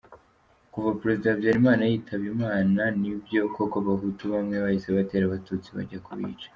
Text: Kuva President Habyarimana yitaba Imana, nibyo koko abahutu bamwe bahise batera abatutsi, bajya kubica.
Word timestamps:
Kuva 0.73 0.89
President 1.01 1.35
Habyarimana 1.37 1.81
yitaba 1.91 2.23
Imana, 2.33 2.81
nibyo 3.01 3.41
koko 3.55 3.75
abahutu 3.83 4.23
bamwe 4.33 4.55
bahise 4.63 4.89
batera 4.97 5.23
abatutsi, 5.27 5.67
bajya 5.77 5.99
kubica. 6.07 6.47